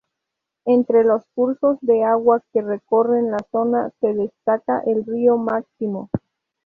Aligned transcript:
Entre 0.65 1.03
los 1.03 1.27
cursos 1.35 1.77
de 1.81 2.03
agua 2.03 2.41
que 2.51 2.63
recorren 2.63 3.29
la 3.29 3.37
zona 3.51 3.91
se 3.99 4.15
destaca 4.15 4.81
el 4.87 5.05
río 5.05 5.37
máximo. 5.37 6.09